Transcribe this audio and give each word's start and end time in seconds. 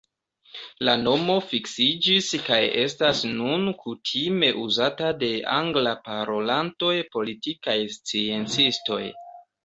La 0.87 0.93
nomo 0.99 1.33
fiksiĝis 1.49 2.29
kaj 2.45 2.57
estas 2.83 3.19
nun 3.41 3.67
kutime 3.83 4.49
uzata 4.61 5.09
de 5.25 5.29
angla-parolantaj 5.57 6.95
politikaj 7.17 7.77
sciencistoj. 7.97 8.99